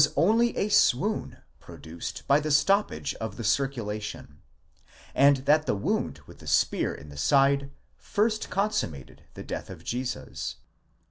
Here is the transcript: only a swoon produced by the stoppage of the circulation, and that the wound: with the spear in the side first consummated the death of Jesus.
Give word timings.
only 0.15 0.57
a 0.57 0.67
swoon 0.67 1.37
produced 1.59 2.23
by 2.27 2.39
the 2.39 2.49
stoppage 2.49 3.13
of 3.21 3.37
the 3.37 3.43
circulation, 3.43 4.41
and 5.13 5.45
that 5.45 5.67
the 5.67 5.75
wound: 5.75 6.21
with 6.25 6.39
the 6.39 6.47
spear 6.47 6.91
in 6.91 7.09
the 7.09 7.17
side 7.17 7.69
first 7.99 8.49
consummated 8.49 9.21
the 9.35 9.43
death 9.43 9.69
of 9.69 9.83
Jesus. 9.83 10.55